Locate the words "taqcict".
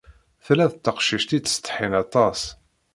0.83-1.31